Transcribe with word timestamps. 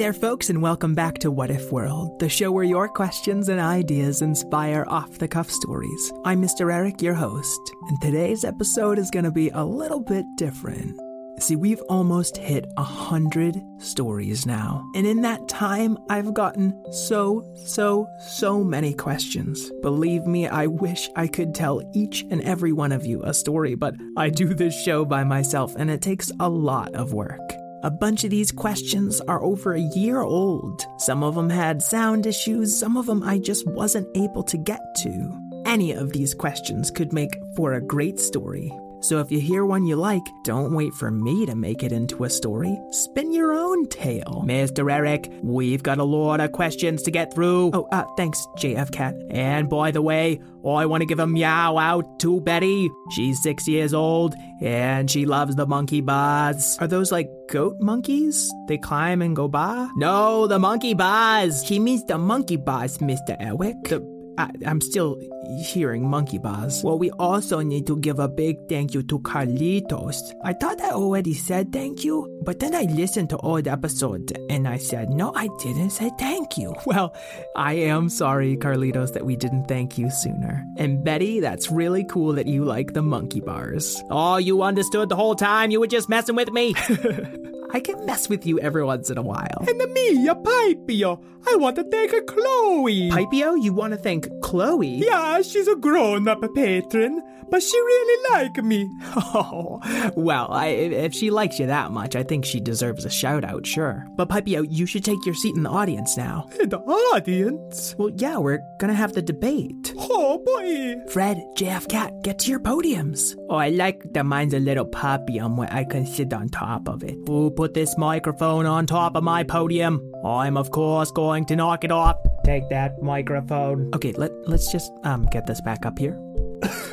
There, 0.00 0.12
folks, 0.14 0.48
and 0.48 0.62
welcome 0.62 0.94
back 0.94 1.18
to 1.18 1.30
What 1.30 1.50
If 1.50 1.70
World, 1.70 2.18
the 2.20 2.28
show 2.30 2.50
where 2.50 2.64
your 2.64 2.88
questions 2.88 3.50
and 3.50 3.60
ideas 3.60 4.22
inspire 4.22 4.86
off 4.88 5.18
the 5.18 5.28
cuff 5.28 5.50
stories. 5.50 6.10
I'm 6.24 6.40
Mr. 6.40 6.72
Eric, 6.72 7.02
your 7.02 7.12
host, 7.12 7.60
and 7.86 8.00
today's 8.00 8.42
episode 8.42 8.98
is 8.98 9.10
going 9.10 9.26
to 9.26 9.30
be 9.30 9.50
a 9.50 9.62
little 9.62 10.00
bit 10.00 10.24
different. 10.38 10.98
See, 11.38 11.54
we've 11.54 11.82
almost 11.90 12.38
hit 12.38 12.64
a 12.78 12.82
hundred 12.82 13.60
stories 13.76 14.46
now, 14.46 14.90
and 14.94 15.06
in 15.06 15.20
that 15.20 15.50
time, 15.50 15.98
I've 16.08 16.32
gotten 16.32 16.82
so, 16.92 17.44
so, 17.66 18.08
so 18.26 18.64
many 18.64 18.94
questions. 18.94 19.70
Believe 19.82 20.24
me, 20.24 20.48
I 20.48 20.66
wish 20.66 21.10
I 21.14 21.26
could 21.26 21.54
tell 21.54 21.82
each 21.94 22.24
and 22.30 22.40
every 22.40 22.72
one 22.72 22.92
of 22.92 23.04
you 23.04 23.22
a 23.22 23.34
story, 23.34 23.74
but 23.74 23.96
I 24.16 24.30
do 24.30 24.54
this 24.54 24.82
show 24.82 25.04
by 25.04 25.24
myself, 25.24 25.74
and 25.76 25.90
it 25.90 26.00
takes 26.00 26.32
a 26.40 26.48
lot 26.48 26.94
of 26.94 27.12
work. 27.12 27.38
A 27.82 27.90
bunch 27.90 28.24
of 28.24 28.30
these 28.30 28.52
questions 28.52 29.22
are 29.22 29.42
over 29.42 29.72
a 29.72 29.80
year 29.80 30.20
old. 30.20 30.86
Some 30.98 31.22
of 31.22 31.34
them 31.34 31.48
had 31.48 31.80
sound 31.80 32.26
issues, 32.26 32.78
some 32.78 32.98
of 32.98 33.06
them 33.06 33.22
I 33.22 33.38
just 33.38 33.66
wasn't 33.66 34.14
able 34.14 34.42
to 34.44 34.58
get 34.58 34.80
to. 34.96 35.40
Any 35.64 35.92
of 35.92 36.12
these 36.12 36.34
questions 36.34 36.90
could 36.90 37.14
make 37.14 37.40
for 37.56 37.72
a 37.72 37.80
great 37.80 38.20
story. 38.20 38.70
So 39.00 39.18
if 39.18 39.32
you 39.32 39.40
hear 39.40 39.64
one 39.64 39.86
you 39.86 39.96
like, 39.96 40.22
don't 40.44 40.74
wait 40.74 40.92
for 40.94 41.10
me 41.10 41.46
to 41.46 41.54
make 41.54 41.82
it 41.82 41.92
into 41.92 42.24
a 42.24 42.30
story. 42.30 42.78
Spin 42.90 43.32
your 43.32 43.52
own 43.52 43.88
tale. 43.88 44.44
Mr. 44.46 44.90
Eric, 44.92 45.30
we've 45.42 45.82
got 45.82 45.98
a 45.98 46.04
lot 46.04 46.40
of 46.40 46.52
questions 46.52 47.02
to 47.02 47.10
get 47.10 47.32
through. 47.34 47.70
Oh, 47.72 47.88
uh, 47.92 48.04
thanks, 48.16 48.46
JF 48.58 48.92
Cat. 48.92 49.14
And 49.30 49.68
by 49.68 49.90
the 49.90 50.02
way, 50.02 50.40
I 50.66 50.86
want 50.86 51.00
to 51.00 51.06
give 51.06 51.18
a 51.18 51.26
meow 51.26 51.78
out 51.78 52.20
to 52.20 52.40
Betty. 52.40 52.90
She's 53.12 53.42
six 53.42 53.66
years 53.66 53.94
old 53.94 54.34
and 54.60 55.10
she 55.10 55.24
loves 55.24 55.56
the 55.56 55.66
monkey 55.66 56.02
bars. 56.02 56.76
Are 56.80 56.86
those 56.86 57.10
like 57.10 57.28
goat 57.48 57.76
monkeys? 57.80 58.50
They 58.68 58.76
climb 58.76 59.22
and 59.22 59.34
go 59.34 59.48
by? 59.48 59.88
No, 59.96 60.46
the 60.46 60.58
monkey 60.58 60.94
bars. 60.94 61.62
He 61.62 61.78
means 61.78 62.04
the 62.04 62.18
monkey 62.18 62.56
bars, 62.56 62.98
Mr. 62.98 63.36
Eric. 63.40 63.76
The 63.84 64.19
I, 64.40 64.50
I'm 64.66 64.80
still 64.80 65.20
hearing 65.66 66.08
monkey 66.08 66.38
bars. 66.38 66.82
Well, 66.82 66.98
we 66.98 67.10
also 67.12 67.60
need 67.60 67.86
to 67.86 67.96
give 67.96 68.18
a 68.18 68.28
big 68.28 68.56
thank 68.68 68.94
you 68.94 69.02
to 69.04 69.18
Carlitos. 69.18 70.16
I 70.44 70.52
thought 70.54 70.80
I 70.80 70.90
already 70.90 71.34
said 71.34 71.72
thank 71.72 72.04
you, 72.04 72.40
but 72.42 72.58
then 72.60 72.74
I 72.74 72.82
listened 72.82 73.30
to 73.30 73.36
old 73.38 73.68
episodes 73.68 74.32
and 74.48 74.66
I 74.66 74.78
said, 74.78 75.10
no, 75.10 75.32
I 75.34 75.48
didn't 75.58 75.90
say 75.90 76.10
thank 76.18 76.56
you. 76.56 76.74
Well, 76.90 77.14
I 77.54 77.74
am 77.74 78.08
sorry, 78.08 78.56
Carlitos, 78.56 79.12
that 79.12 79.24
we 79.24 79.36
didn't 79.36 79.68
thank 79.68 79.96
you 79.96 80.10
sooner. 80.10 80.64
And 80.76 81.04
Betty, 81.04 81.38
that's 81.38 81.70
really 81.70 82.02
cool 82.04 82.32
that 82.32 82.46
you 82.46 82.64
like 82.64 82.94
the 82.94 83.02
monkey 83.02 83.40
bars. 83.40 84.02
Oh, 84.10 84.38
you 84.38 84.62
understood 84.62 85.08
the 85.08 85.14
whole 85.14 85.36
time? 85.36 85.70
You 85.70 85.78
were 85.78 85.86
just 85.86 86.08
messing 86.08 86.34
with 86.34 86.50
me? 86.50 86.74
I 87.72 87.80
can 87.80 88.04
mess 88.04 88.28
with 88.28 88.44
you 88.46 88.58
every 88.60 88.84
once 88.84 89.10
in 89.10 89.18
a 89.18 89.22
while. 89.22 89.64
And 89.66 89.92
me, 89.92 90.26
a 90.28 90.34
Pipio. 90.34 91.22
I 91.50 91.56
want 91.56 91.76
to 91.76 91.84
thank 91.84 92.10
Chloe. 92.26 93.10
Pipio, 93.10 93.54
you 93.54 93.72
want 93.72 93.92
to 93.92 93.96
thank 93.96 94.28
Chloe? 94.42 94.88
Yeah, 94.88 95.40
she's 95.42 95.68
a 95.68 95.76
grown-up 95.76 96.42
patron, 96.54 97.22
but 97.50 97.62
she 97.62 97.76
really 97.78 98.30
like 98.32 98.56
me. 98.64 98.88
Oh, 99.32 99.80
well, 100.16 100.48
I, 100.50 100.68
if 100.68 101.14
she 101.14 101.30
likes 101.30 101.58
you 101.58 101.66
that 101.66 101.90
much, 101.92 102.16
I 102.16 102.22
think 102.22 102.44
she 102.44 102.58
deserves 102.58 103.04
a 103.04 103.10
shout 103.10 103.44
out, 103.44 103.66
sure. 103.66 104.06
But 104.16 104.28
Pipio, 104.28 104.62
you 104.68 104.86
should 104.86 105.04
take 105.04 105.24
your 105.24 105.34
seat 105.34 105.54
in 105.56 105.62
the 105.62 105.70
audience 105.70 106.16
now. 106.16 106.48
In 106.60 106.68
the 106.68 106.78
audience? 106.80 107.94
Well, 107.98 108.10
yeah, 108.16 108.38
we're 108.38 108.60
gonna 108.80 108.94
have 108.94 109.12
the 109.12 109.22
debate. 109.22 109.94
Oh 109.96 110.38
boy. 110.44 110.96
Fred, 111.12 111.38
JF 111.56 111.88
Cat, 111.88 112.22
get 112.22 112.38
to 112.40 112.50
your 112.50 112.60
podiums. 112.60 113.36
Oh, 113.48 113.56
I 113.56 113.68
like 113.68 114.02
that 114.12 114.26
mine's 114.26 114.54
a 114.54 114.58
little 114.58 114.84
podium 114.84 115.56
where 115.56 115.72
I 115.72 115.84
can 115.84 116.06
sit 116.06 116.32
on 116.32 116.48
top 116.48 116.88
of 116.88 117.02
it. 117.04 117.16
Who 117.26 117.50
put 117.50 117.74
this 117.74 117.96
microphone 117.98 118.66
on 118.66 118.86
top 118.86 119.16
of 119.16 119.22
my 119.24 119.44
podium? 119.44 120.00
I'm 120.24 120.56
of 120.56 120.70
course 120.70 121.10
going 121.10 121.46
to 121.46 121.56
knock 121.56 121.84
it 121.84 121.92
off. 121.92 122.16
Take 122.44 122.68
that 122.70 123.00
microphone. 123.02 123.90
Okay, 123.94 124.12
let 124.12 124.32
let's 124.48 124.70
just 124.72 124.90
um 125.04 125.26
get 125.26 125.46
this 125.46 125.60
back 125.60 125.86
up 125.86 125.98
here. 125.98 126.18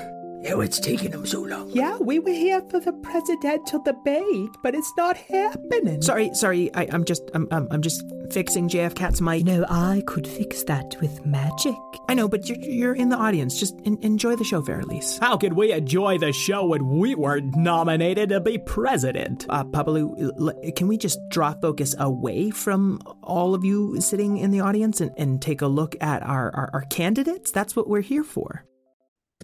Oh, 0.50 0.62
it's 0.62 0.80
taking 0.80 1.12
them 1.12 1.26
so 1.26 1.42
long. 1.42 1.70
Yeah, 1.72 1.98
we 1.98 2.20
were 2.20 2.32
here 2.32 2.62
for 2.70 2.80
the 2.80 2.94
presidential 2.94 3.82
debate, 3.84 4.50
but 4.64 4.74
it's 4.76 4.92
not 4.98 5.18
happening. 5.18 6.02
Sorry, 6.02 6.34
sorry. 6.34 6.74
I, 6.74 6.88
I'm 6.92 7.04
just 7.04 7.24
I'm, 7.34 7.48
I'm 7.52 7.68
I'm 7.70 7.82
just 7.82 8.04
fixing 8.32 8.70
JF 8.70 8.96
Cat's 8.96 9.20
mic. 9.20 9.44
No, 9.44 9.66
I 9.70 10.04
could 10.08 10.26
fix 10.28 10.64
that 10.64 10.96
with 11.02 11.26
magic. 11.26 11.76
I 12.08 12.14
know, 12.14 12.28
but 12.30 12.48
you're 12.48 12.58
you're 12.60 12.96
in 12.96 13.10
the 13.10 13.18
audience. 13.18 13.60
Just 13.60 13.76
en- 13.86 13.98
enjoy 14.02 14.36
the 14.38 14.44
show, 14.46 14.62
Verilies. 14.62 15.18
How 15.20 15.36
could 15.38 15.54
we 15.54 15.74
enjoy 15.74 16.18
the 16.18 16.32
show 16.32 16.66
when 16.66 16.88
we 16.98 17.14
were 17.14 17.42
nominated 17.42 18.30
to 18.30 18.40
be 18.40 18.58
president? 18.58 19.46
Uh, 19.50 19.66
Papalu, 19.66 20.32
l- 20.40 20.72
can 20.76 20.88
we 20.88 20.98
just 20.98 21.20
draw 21.30 21.54
focus 21.62 21.94
away 22.00 22.52
from 22.52 23.00
all 23.22 23.54
of 23.54 23.66
you 23.66 24.00
sitting 24.00 24.38
in 24.38 24.52
the 24.52 24.62
audience 24.62 25.02
and, 25.02 25.12
and 25.18 25.42
take 25.42 25.62
a 25.62 25.68
look 25.68 25.96
at 26.02 26.24
our, 26.24 26.56
our, 26.56 26.70
our 26.74 26.82
candidates? 26.84 27.52
That's 27.52 27.76
what 27.76 27.90
we're 27.90 28.02
here 28.02 28.24
for. 28.24 28.64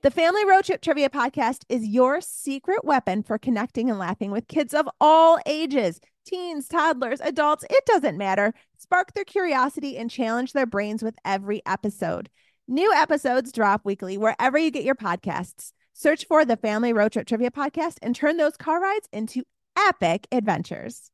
The 0.00 0.12
Family 0.12 0.44
Road 0.46 0.64
Trip 0.64 0.80
Trivia 0.80 1.10
Podcast 1.10 1.64
is 1.68 1.84
your 1.84 2.20
secret 2.20 2.84
weapon 2.84 3.24
for 3.24 3.36
connecting 3.36 3.90
and 3.90 3.98
laughing 3.98 4.30
with 4.30 4.46
kids 4.46 4.72
of 4.72 4.88
all 5.00 5.40
ages 5.44 6.00
teens, 6.24 6.68
toddlers, 6.68 7.20
adults, 7.20 7.64
it 7.68 7.84
doesn't 7.84 8.16
matter. 8.16 8.54
Spark 8.76 9.12
their 9.14 9.24
curiosity 9.24 9.96
and 9.96 10.08
challenge 10.08 10.52
their 10.52 10.66
brains 10.66 11.02
with 11.02 11.16
every 11.24 11.62
episode. 11.66 12.30
New 12.68 12.92
episodes 12.92 13.50
drop 13.50 13.80
weekly 13.84 14.16
wherever 14.16 14.56
you 14.56 14.70
get 14.70 14.84
your 14.84 14.94
podcasts. 14.94 15.72
Search 15.94 16.26
for 16.26 16.44
the 16.44 16.56
Family 16.56 16.92
Road 16.92 17.10
Trip 17.10 17.26
Trivia 17.26 17.50
Podcast 17.50 17.96
and 18.00 18.14
turn 18.14 18.36
those 18.36 18.56
car 18.56 18.80
rides 18.80 19.08
into 19.12 19.42
epic 19.76 20.28
adventures. 20.30 21.10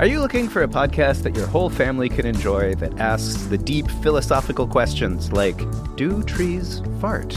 Are 0.00 0.06
you 0.06 0.18
looking 0.18 0.48
for 0.48 0.64
a 0.64 0.68
podcast 0.68 1.22
that 1.22 1.36
your 1.36 1.46
whole 1.46 1.70
family 1.70 2.08
can 2.08 2.26
enjoy 2.26 2.74
that 2.76 2.98
asks 2.98 3.44
the 3.44 3.58
deep 3.58 3.88
philosophical 4.02 4.66
questions 4.66 5.30
like 5.30 5.60
Do 5.96 6.24
trees 6.24 6.82
fart? 7.00 7.36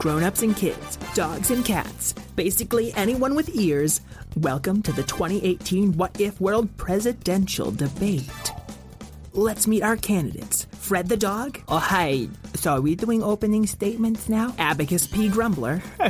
Grown-ups 0.00 0.42
and 0.42 0.56
kids, 0.56 0.96
dogs 1.12 1.50
and 1.50 1.62
cats, 1.62 2.14
basically 2.34 2.90
anyone 2.94 3.34
with 3.34 3.54
ears, 3.54 4.00
welcome 4.38 4.80
to 4.80 4.92
the 4.92 5.02
2018 5.02 5.92
What 5.98 6.18
If 6.18 6.40
World 6.40 6.74
Presidential 6.78 7.70
Debate. 7.70 8.24
Let's 9.34 9.66
meet 9.66 9.82
our 9.82 9.98
candidates. 9.98 10.66
Fred 10.72 11.10
the 11.10 11.18
dog. 11.18 11.60
Oh, 11.68 11.76
hi. 11.76 12.28
So 12.54 12.72
are 12.72 12.80
we 12.80 12.94
doing 12.94 13.22
opening 13.22 13.66
statements 13.66 14.26
now? 14.30 14.54
Abacus 14.58 15.06
P. 15.06 15.28
Grumbler. 15.28 15.82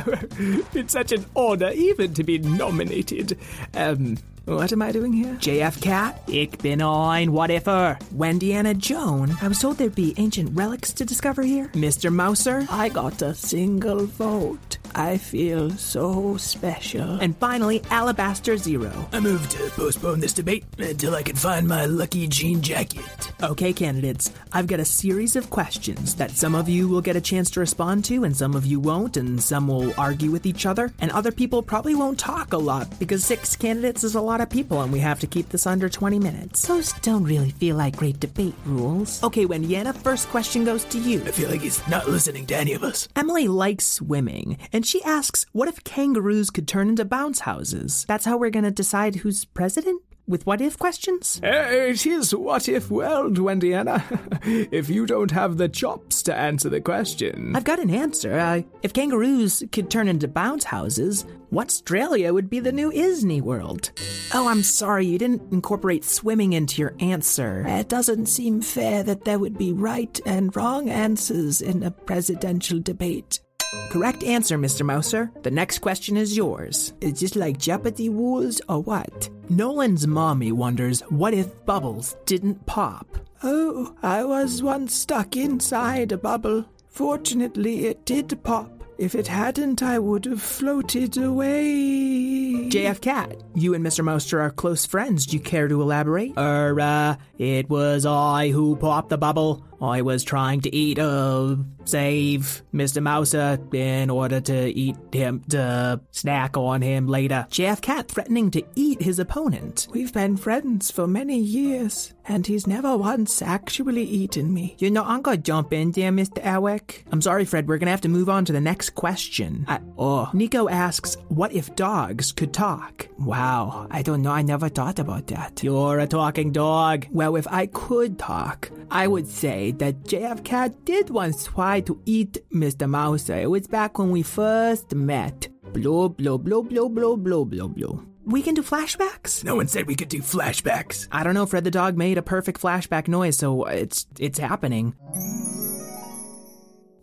it's 0.73 0.93
such 0.93 1.11
an 1.11 1.25
honor 1.35 1.71
even 1.71 2.13
to 2.13 2.23
be 2.23 2.39
nominated. 2.39 3.37
Um, 3.73 4.17
what 4.45 4.71
am 4.71 4.81
I 4.81 4.91
doing 4.91 5.13
here? 5.13 5.33
JF 5.35 5.81
Cat. 5.81 6.21
Ich 6.27 6.57
bin 6.57 6.81
ein 6.81 7.31
what 7.31 7.49
ifer. 7.51 7.97
Wendiana 8.15 8.77
Jones. 8.77 9.35
I 9.41 9.47
was 9.47 9.59
told 9.59 9.77
there'd 9.77 9.93
be 9.95 10.15
ancient 10.17 10.57
relics 10.57 10.93
to 10.93 11.05
discover 11.05 11.43
here. 11.43 11.67
Mr. 11.73 12.11
Mouser. 12.11 12.65
I 12.69 12.89
got 12.89 13.21
a 13.21 13.33
single 13.35 14.05
vote. 14.05 14.77
I 14.95 15.17
feel 15.17 15.71
so 15.71 16.37
special. 16.37 17.19
And 17.21 17.37
finally, 17.37 17.81
Alabaster 17.89 18.57
Zero. 18.57 18.91
I 19.13 19.19
move 19.19 19.47
to 19.49 19.69
postpone 19.71 20.19
this 20.19 20.33
debate 20.33 20.65
until 20.77 21.15
I 21.15 21.23
can 21.23 21.35
find 21.35 21.67
my 21.67 21.85
lucky 21.85 22.27
jean 22.27 22.61
jacket. 22.61 23.31
Okay, 23.41 23.73
candidates, 23.73 24.31
I've 24.51 24.67
got 24.67 24.79
a 24.79 24.85
series 24.85 25.35
of 25.35 25.49
questions 25.49 26.15
that 26.15 26.31
some 26.31 26.55
of 26.55 26.67
you 26.67 26.87
will 26.87 27.01
get 27.01 27.15
a 27.15 27.21
chance 27.21 27.49
to 27.51 27.59
respond 27.59 28.05
to, 28.05 28.23
and 28.23 28.35
some 28.35 28.55
of 28.55 28.65
you 28.65 28.79
won't, 28.79 29.17
and 29.17 29.41
some 29.41 29.67
will 29.67 29.93
argue 29.97 30.31
with 30.31 30.45
each 30.45 30.65
other, 30.65 30.91
and 30.99 31.11
other 31.11 31.31
people 31.31 31.61
probably 31.61 31.95
won't 31.95 32.19
talk 32.19 32.53
a 32.53 32.57
lot 32.57 32.87
because 32.99 33.23
six 33.23 33.55
candidates 33.55 34.03
is 34.03 34.15
a 34.15 34.21
lot 34.21 34.30
of 34.39 34.49
people, 34.49 34.81
and 34.81 34.93
we 34.93 34.99
have 34.99 35.19
to 35.19 35.27
keep 35.27 35.49
this 35.49 35.67
under 35.67 35.89
20 35.89 36.19
minutes. 36.19 36.65
Those 36.65 36.93
don't 37.01 37.25
really 37.25 37.49
feel 37.49 37.75
like 37.75 37.97
great 37.97 38.21
debate 38.21 38.55
rules. 38.65 39.21
Okay, 39.23 39.45
Wendiana, 39.45 39.93
first 39.93 40.29
question 40.29 40.63
goes 40.63 40.85
to 40.85 40.99
you. 40.99 41.21
I 41.25 41.31
feel 41.31 41.49
like 41.49 41.61
he's 41.61 41.85
not 41.89 42.07
listening 42.07 42.45
to 42.47 42.55
any 42.55 42.73
of 42.73 42.83
us. 42.83 43.09
Emily 43.15 43.49
likes 43.49 43.85
swimming, 43.85 44.57
and 44.71 44.85
she 44.85 45.03
asks, 45.03 45.45
What 45.51 45.67
if 45.67 45.83
kangaroos 45.83 46.49
could 46.51 46.67
turn 46.67 46.87
into 46.87 47.03
bounce 47.03 47.41
houses? 47.41 48.05
That's 48.07 48.25
how 48.25 48.37
we're 48.37 48.51
gonna 48.51 48.71
decide 48.71 49.15
who's 49.17 49.43
president? 49.43 50.01
With 50.31 50.45
what 50.45 50.61
if 50.61 50.79
questions? 50.79 51.41
Uh, 51.43 51.67
it 51.69 52.05
is 52.05 52.33
what 52.33 52.69
if 52.69 52.89
world, 52.89 53.37
Wendiana. 53.37 54.01
if 54.71 54.87
you 54.89 55.05
don't 55.05 55.31
have 55.31 55.57
the 55.57 55.67
chops 55.67 56.23
to 56.23 56.33
answer 56.33 56.69
the 56.69 56.79
question. 56.79 57.53
I've 57.53 57.65
got 57.65 57.79
an 57.79 57.89
answer. 57.89 58.39
Uh, 58.39 58.61
if 58.81 58.93
kangaroos 58.93 59.61
could 59.73 59.91
turn 59.91 60.07
into 60.07 60.29
bounce 60.29 60.63
houses, 60.63 61.25
what 61.49 61.67
Australia 61.67 62.33
would 62.33 62.49
be 62.49 62.61
the 62.61 62.71
new 62.71 62.93
Isney 62.93 63.41
world? 63.41 63.91
Oh, 64.33 64.47
I'm 64.47 64.63
sorry, 64.63 65.05
you 65.05 65.17
didn't 65.17 65.51
incorporate 65.51 66.05
swimming 66.05 66.53
into 66.53 66.81
your 66.81 66.95
answer. 67.01 67.65
It 67.67 67.89
doesn't 67.89 68.27
seem 68.27 68.61
fair 68.61 69.03
that 69.03 69.25
there 69.25 69.37
would 69.37 69.57
be 69.57 69.73
right 69.73 70.17
and 70.25 70.55
wrong 70.55 70.89
answers 70.89 71.61
in 71.61 71.83
a 71.83 71.91
presidential 71.91 72.79
debate. 72.79 73.41
Correct 73.89 74.23
answer, 74.23 74.57
Mr. 74.57 74.85
Mouser. 74.85 75.29
The 75.43 75.51
next 75.51 75.79
question 75.79 76.15
is 76.15 76.37
yours. 76.37 76.93
Is 77.01 77.19
this 77.19 77.35
like 77.35 77.57
Jeopardy 77.57 78.07
rules 78.07 78.61
or 78.69 78.81
what? 78.81 79.29
Nolan's 79.51 80.07
mommy 80.07 80.53
wonders 80.53 81.01
what 81.09 81.33
if 81.33 81.65
bubbles 81.65 82.15
didn't 82.25 82.65
pop? 82.65 83.17
Oh, 83.43 83.93
I 84.01 84.23
was 84.23 84.63
once 84.63 84.95
stuck 84.95 85.35
inside 85.35 86.13
a 86.13 86.17
bubble. 86.17 86.63
Fortunately, 86.87 87.87
it 87.87 88.05
did 88.05 88.41
pop. 88.43 88.81
If 88.97 89.13
it 89.13 89.27
hadn't, 89.27 89.83
I 89.83 89.99
would 89.99 90.23
have 90.23 90.41
floated 90.41 91.17
away. 91.17 92.69
JF 92.69 93.01
Cat, 93.01 93.43
you 93.53 93.73
and 93.73 93.85
Mr. 93.85 94.05
Mouser 94.05 94.39
are 94.39 94.51
close 94.51 94.85
friends. 94.85 95.25
Do 95.25 95.35
you 95.35 95.43
care 95.43 95.67
to 95.67 95.81
elaborate? 95.81 96.31
Er, 96.37 96.79
uh, 96.79 97.15
it 97.37 97.69
was 97.69 98.05
I 98.05 98.51
who 98.51 98.77
popped 98.77 99.09
the 99.09 99.17
bubble. 99.17 99.65
I 99.81 100.01
was 100.01 100.23
trying 100.23 100.61
to 100.61 100.75
eat, 100.75 100.99
uh, 100.99 101.55
save 101.85 102.61
Mr. 102.73 103.01
Mouser 103.01 103.59
in 103.73 104.09
order 104.09 104.39
to 104.41 104.67
eat 104.69 104.95
him, 105.11 105.43
to 105.49 105.99
snack 106.11 106.55
on 106.57 106.81
him 106.81 107.07
later. 107.07 107.47
JF 107.49 107.81
Cat 107.81 108.07
threatening 108.09 108.51
to 108.51 108.63
eat 108.75 109.01
his 109.01 109.19
opponent. 109.19 109.87
We've 109.91 110.13
been 110.13 110.37
friends 110.37 110.91
for 110.91 111.07
many 111.07 111.39
years, 111.39 112.13
and 112.25 112.45
he's 112.45 112.67
never 112.67 112.95
once 112.95 113.41
actually 113.41 114.03
eaten 114.03 114.53
me. 114.53 114.75
You 114.79 114.91
know, 114.91 115.03
I'm 115.03 115.21
gonna 115.21 115.37
jump 115.37 115.73
in 115.73 115.91
there, 115.91 116.11
Mr. 116.11 116.39
Eric. 116.43 117.05
I'm 117.11 117.21
sorry, 117.21 117.45
Fred, 117.45 117.67
we're 117.67 117.77
gonna 117.77 117.91
have 117.91 118.01
to 118.01 118.09
move 118.09 118.29
on 118.29 118.45
to 118.45 118.53
the 118.53 118.61
next 118.61 118.91
question. 118.91 119.65
I, 119.67 119.79
oh, 119.97 120.29
Nico 120.33 120.69
asks, 120.69 121.17
What 121.29 121.53
if 121.53 121.75
dogs 121.75 122.31
could 122.31 122.53
talk? 122.53 123.07
wow. 123.17 123.87
I 123.91 124.01
don't 124.01 124.21
know. 124.21 124.31
I 124.31 124.41
never 124.41 124.69
thought 124.69 124.99
about 124.99 125.27
that. 125.27 125.63
You're 125.63 125.99
a 125.99 126.07
talking 126.07 126.51
dog. 126.51 127.07
Well, 127.11 127.35
if 127.35 127.47
I 127.47 127.67
could 127.67 128.17
talk, 128.17 128.69
I 128.89 129.07
would 129.07 129.27
say 129.27 129.70
that 129.79 130.03
JF 130.03 130.43
Cat 130.43 130.85
did 130.85 131.09
once 131.09 131.45
try 131.45 131.81
to 131.81 132.01
eat 132.05 132.37
Mr. 132.53 132.89
Mouser. 132.89 133.41
It 133.41 133.49
was 133.49 133.67
back 133.67 133.97
when 133.97 134.11
we 134.11 134.23
first 134.23 134.93
met. 134.93 135.47
Blow, 135.73 136.09
blow, 136.09 136.37
blow, 136.37 136.61
blow, 136.63 136.89
blow, 136.89 137.15
blow, 137.17 137.45
blow, 137.45 137.67
blow. 137.67 138.05
We 138.25 138.41
can 138.41 138.53
do 138.53 138.61
flashbacks? 138.61 139.43
No 139.43 139.55
one 139.55 139.67
said 139.67 139.87
we 139.87 139.95
could 139.95 140.09
do 140.09 140.19
flashbacks. 140.19 141.07
I 141.11 141.23
don't 141.23 141.33
know, 141.33 141.45
Fred 141.45 141.63
the 141.63 141.71
dog 141.71 141.97
made 141.97 142.17
a 142.17 142.21
perfect 142.21 142.61
flashback 142.61 143.07
noise, 143.07 143.37
so 143.37 143.65
it's 143.65 144.05
it's 144.19 144.37
happening. 144.37 144.93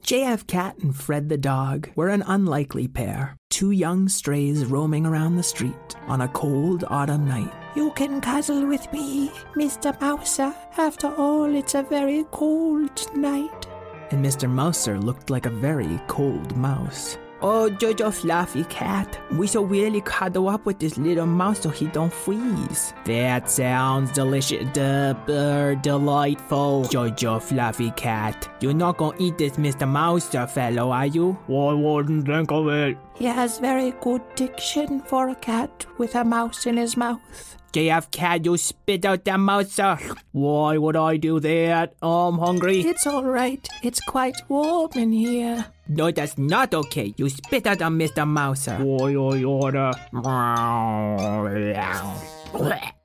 JF 0.02 0.46
Cat 0.46 0.78
and 0.78 0.96
Fred 0.96 1.28
the 1.28 1.36
dog 1.36 1.90
were 1.96 2.08
an 2.08 2.22
unlikely 2.22 2.88
pair. 2.88 3.36
Two 3.50 3.72
young 3.72 4.08
strays 4.08 4.64
roaming 4.64 5.04
around 5.04 5.36
the 5.36 5.42
street 5.42 5.96
on 6.06 6.20
a 6.20 6.28
cold 6.28 6.84
autumn 6.88 7.26
night. 7.26 7.52
You 7.74 7.90
can 7.92 8.20
cuddle 8.20 8.66
with 8.66 8.90
me, 8.92 9.30
Mr. 9.54 9.98
Mouser. 10.00 10.54
After 10.76 11.08
all, 11.08 11.54
it's 11.54 11.74
a 11.74 11.82
very 11.82 12.24
cold 12.30 13.14
night. 13.14 13.66
And 14.10 14.24
Mr. 14.24 14.48
Mouser 14.50 14.98
looked 14.98 15.30
like 15.30 15.46
a 15.46 15.50
very 15.50 16.00
cold 16.06 16.56
mouse. 16.56 17.18
Oh, 17.40 17.70
Jojo 17.70 18.12
Fluffy 18.12 18.64
Cat, 18.64 19.16
we 19.30 19.46
should 19.46 19.70
really 19.70 20.00
cuddle 20.00 20.48
up 20.48 20.66
with 20.66 20.80
this 20.80 20.98
little 20.98 21.24
mouse 21.26 21.60
so 21.60 21.68
he 21.70 21.86
don't 21.86 22.12
freeze. 22.12 22.92
That 23.04 23.48
sounds 23.48 24.10
delicious, 24.10 24.66
de- 24.72 25.16
uh, 25.28 25.80
delightful. 25.80 26.82
Jojo 26.86 27.40
Fluffy 27.40 27.92
Cat, 27.92 28.48
you're 28.60 28.74
not 28.74 28.96
gonna 28.96 29.16
eat 29.20 29.38
this 29.38 29.52
Mr. 29.52 29.86
Mouser 29.88 30.48
fellow, 30.48 30.90
are 30.90 31.06
you? 31.06 31.38
I 31.48 31.74
wouldn't 31.74 32.26
think 32.26 32.50
of 32.50 32.66
it. 32.68 32.98
He 33.18 33.24
has 33.24 33.58
very 33.58 33.92
good 34.00 34.22
diction 34.36 35.00
for 35.00 35.28
a 35.28 35.34
cat 35.34 35.86
with 35.98 36.14
a 36.14 36.24
mouse 36.24 36.66
in 36.66 36.76
his 36.76 36.96
mouth. 36.96 37.56
JF 37.72 38.10
Cat, 38.10 38.44
you 38.44 38.56
spit 38.56 39.04
out 39.04 39.24
that 39.24 39.38
Mouser. 39.38 39.98
Why 40.32 40.78
would 40.78 40.96
I 40.96 41.16
do 41.16 41.38
that? 41.40 41.94
I'm 42.00 42.38
hungry. 42.38 42.80
It's 42.80 43.06
all 43.06 43.24
right. 43.24 43.66
It's 43.82 44.00
quite 44.00 44.36
warm 44.48 44.92
in 44.94 45.12
here. 45.12 45.66
No, 45.88 46.10
that's 46.10 46.38
not 46.38 46.72
okay. 46.72 47.12
You 47.16 47.28
spit 47.28 47.66
out 47.66 47.82
on 47.82 47.98
Mr. 47.98 48.26
Mouser. 48.26 48.78
Why 48.78 49.10
I 49.10 49.44
order? 49.44 49.92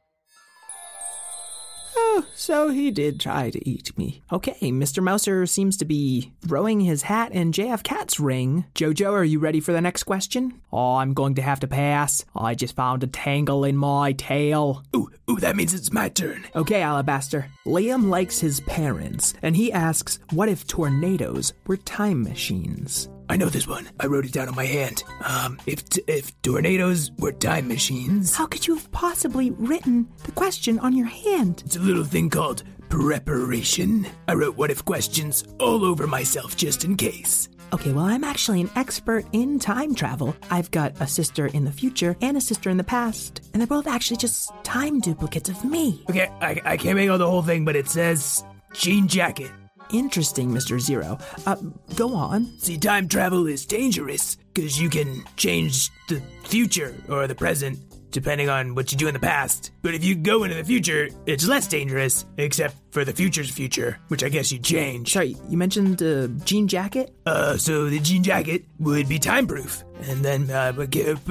Oh, 1.96 2.26
so 2.34 2.70
he 2.70 2.92
did 2.92 3.20
try 3.20 3.50
to 3.50 3.70
eat 3.70 3.98
me. 3.98 4.22
Okay, 4.32 4.72
Mr. 4.72 5.04
Mouser 5.04 5.46
seems 5.48 5.78
to 5.78 5.86
be 5.86 6.32
throwing 6.42 6.82
his 6.82 7.04
hat 7.04 7.32
in 7.32 7.52
JF 7.52 7.84
Cat's 7.84 8.20
ring. 8.20 8.66
Jojo, 8.76 9.12
are 9.12 9.24
you 9.24 9.40
ready 9.40 9.60
for 9.60 9.72
the 9.72 9.82
next 9.82 10.04
question? 10.04 10.62
Oh, 10.72 10.96
I'm 10.96 11.14
going 11.14 11.36
to 11.36 11.42
have 11.42 11.60
to 11.62 11.68
pass. 11.68 12.26
I 12.36 12.56
just 12.56 12.76
found 12.76 13.04
a 13.04 13.08
tangle 13.08 13.64
in 13.64 13.78
my 13.78 14.14
tail. 14.14 14.84
Ooh, 14.96 15.10
ooh, 15.30 15.40
that 15.40 15.56
means 15.56 15.74
it's 15.74 15.92
my 15.92 16.10
turn. 16.10 16.46
Okay, 16.56 16.82
Alabaster. 16.82 17.48
Liam 17.66 18.10
likes 18.10 18.40
his 18.40 18.60
parents, 18.62 19.34
and 19.42 19.56
he 19.56 19.72
asks, 19.72 20.20
what 20.32 20.50
if 20.50 20.68
tornadoes 20.68 21.54
were 21.68 21.78
time 21.78 22.24
machines? 22.24 23.10
I 23.34 23.36
know 23.36 23.50
this 23.50 23.68
one. 23.68 23.90
I 24.00 24.06
wrote 24.06 24.26
it 24.26 24.32
down 24.32 24.48
on 24.48 24.54
my 24.54 24.66
hand. 24.68 25.04
Um, 25.26 25.58
if 25.66 25.84
t- 25.90 26.04
if 26.06 26.40
tornadoes 26.44 27.10
were 27.18 27.32
time 27.32 27.68
machines, 27.68 28.36
How 28.36 28.46
could 28.46 28.68
you 28.68 28.76
have 28.76 28.92
possibly 28.92 29.50
written 29.50 30.08
the 30.24 30.32
question 30.34 30.78
on 30.78 30.96
your 30.96 31.08
hand? 31.08 31.64
it's 31.66 31.76
a 31.76 31.80
little 31.80 32.04
thing 32.04 32.30
called 32.30 32.62
preparation. 32.90 34.06
I 34.28 34.36
wrote 34.36 34.56
what 34.56 34.70
if 34.70 34.86
questions 34.86 35.44
all 35.60 35.84
over 35.84 36.06
myself 36.06 36.56
just 36.56 36.86
in 36.86 36.96
case. 36.96 37.50
Okay, 37.74 37.92
well, 37.92 38.06
I'm 38.06 38.24
actually 38.24 38.62
an 38.62 38.70
expert 38.76 39.26
in 39.32 39.58
time 39.58 39.96
travel. 39.96 40.36
I've 40.52 40.70
got 40.70 41.02
a 41.02 41.08
sister 41.08 41.48
in 41.48 41.66
the 41.66 41.72
future 41.72 42.16
and 42.22 42.38
a 42.38 42.42
sister 42.42 42.70
in 42.70 42.78
the 42.78 42.84
past, 42.84 43.42
and 43.52 43.60
they're 43.60 43.66
both 43.68 43.88
actually 43.88 44.18
just 44.18 44.52
time 44.64 45.00
duplicates 45.00 45.50
of 45.50 45.66
me. 45.66 46.04
Okay, 46.08 46.30
I, 46.40 46.62
I 46.64 46.78
can't 46.78 46.98
make 46.98 47.10
out 47.10 47.18
the 47.18 47.28
whole 47.28 47.42
thing, 47.42 47.66
but 47.66 47.76
it 47.76 47.88
says 47.90 48.44
jean 48.74 49.08
jacket. 49.08 49.50
Interesting, 49.92 50.50
Mr. 50.50 50.80
Zero. 50.80 51.18
Uh, 51.46 51.56
go 51.96 52.16
on. 52.16 52.58
See, 52.60 52.78
time 52.78 53.08
travel 53.08 53.48
is 53.48 53.66
dangerous 53.66 54.36
because 54.54 54.80
you 54.80 54.90
can 54.90 55.24
change 55.38 55.90
the 56.10 56.22
future 56.44 56.96
or 57.10 57.28
the 57.28 57.36
present 57.36 57.80
depending 58.14 58.48
on 58.48 58.76
what 58.76 58.92
you 58.92 58.98
do 58.98 59.08
in 59.08 59.14
the 59.14 59.20
past. 59.20 59.72
But 59.82 59.96
if 59.96 60.04
you 60.04 60.16
go 60.16 60.44
into 60.44 60.56
the 60.56 60.64
future, 60.64 61.10
it's 61.26 61.48
less 61.48 61.68
dangerous, 61.68 62.26
except 62.38 62.76
for 62.92 63.04
the 63.04 63.12
future's 63.12 63.50
future, 63.50 63.98
which 64.08 64.24
I 64.24 64.30
guess 64.30 64.52
you 64.52 64.60
change. 64.60 65.12
Sorry, 65.12 65.36
you 65.50 65.58
mentioned 65.58 65.98
the 65.98 66.32
jean 66.46 66.68
jacket? 66.68 67.14
Uh, 67.26 67.58
so 67.58 67.90
the 67.90 68.00
jean 68.00 68.24
jacket 68.24 68.64
would 68.80 69.10
be 69.10 69.20
time 69.20 69.48
proof, 69.48 69.84
and 70.04 70.24
then 70.24 70.50
uh, 70.50 70.74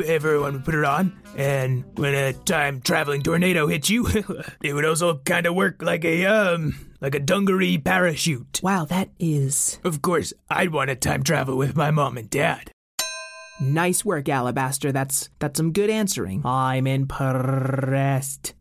everyone 0.05 0.55
would 0.55 0.65
put 0.65 0.75
it 0.75 0.85
on. 0.85 1.17
And 1.37 1.85
when 1.97 2.15
a 2.15 2.33
time 2.33 2.83
traveling 2.83 3.23
tornado 3.23 3.67
hits 3.67 3.89
you, 3.89 4.07
it 4.63 4.75
would 4.75 4.85
also 4.85 5.19
kind 5.19 5.47
of 5.47 5.55
work 5.55 5.81
like 5.81 6.05
a 6.05 6.27
um 6.27 6.92
like 7.03 7.15
a 7.15 7.21
dungaree 7.21 7.77
parachute. 7.77 8.61
Wow, 8.63 8.87
that 8.87 9.11
is 9.19 9.79
Of 9.85 10.01
course, 10.01 10.33
I'd 10.49 10.73
want 10.73 10.89
to 10.89 10.97
time 10.97 11.23
travel 11.23 11.59
with 11.59 11.77
my 11.77 11.91
mom 11.91 12.17
and 12.17 12.31
dad. 12.31 12.71
nice 13.61 14.05
work, 14.05 14.29
Alabaster. 14.29 14.93
That's 14.93 15.29
that's 15.39 15.59
some 15.59 15.73
good 15.73 15.91
answering. 15.91 16.41
I'm 16.47 16.87
impressed. 16.87 18.55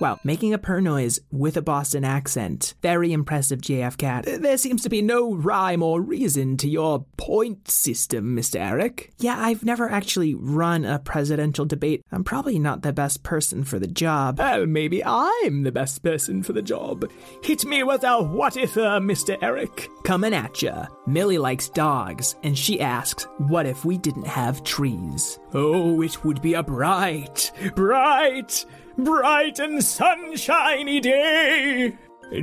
Wow, 0.00 0.18
making 0.24 0.54
a 0.54 0.58
purr 0.58 0.80
noise 0.80 1.20
with 1.30 1.58
a 1.58 1.62
Boston 1.62 2.06
accent. 2.06 2.72
Very 2.80 3.12
impressive, 3.12 3.60
JF 3.60 3.98
Cat. 3.98 4.24
There 4.24 4.56
seems 4.56 4.82
to 4.82 4.88
be 4.88 5.02
no 5.02 5.34
rhyme 5.34 5.82
or 5.82 6.00
reason 6.00 6.56
to 6.56 6.70
your 6.70 7.04
point 7.18 7.70
system, 7.70 8.34
Mr. 8.34 8.58
Eric. 8.58 9.12
Yeah, 9.18 9.36
I've 9.38 9.62
never 9.62 9.90
actually 9.90 10.34
run 10.34 10.86
a 10.86 11.00
presidential 11.00 11.66
debate. 11.66 12.02
I'm 12.10 12.24
probably 12.24 12.58
not 12.58 12.80
the 12.80 12.94
best 12.94 13.22
person 13.22 13.62
for 13.62 13.78
the 13.78 13.86
job. 13.86 14.38
Well, 14.38 14.64
maybe 14.64 15.04
I'm 15.04 15.64
the 15.64 15.72
best 15.72 16.02
person 16.02 16.42
for 16.42 16.54
the 16.54 16.62
job. 16.62 17.04
Hit 17.42 17.66
me 17.66 17.82
with 17.82 18.02
a 18.02 18.22
what 18.22 18.56
if, 18.56 18.78
uh, 18.78 19.00
Mr. 19.00 19.36
Eric. 19.42 19.90
Coming 20.04 20.32
at 20.32 20.62
ya. 20.62 20.86
Millie 21.06 21.36
likes 21.36 21.68
dogs, 21.68 22.36
and 22.42 22.56
she 22.56 22.80
asks, 22.80 23.26
what 23.36 23.66
if 23.66 23.84
we 23.84 23.98
didn't 23.98 24.26
have 24.26 24.64
trees? 24.64 25.38
Oh, 25.52 26.00
it 26.00 26.24
would 26.24 26.40
be 26.40 26.54
a 26.54 26.62
bright, 26.62 27.52
bright, 27.74 28.64
bright 28.98 29.58
and 29.58 29.82
sunshiny 29.82 31.00
day 31.00 31.96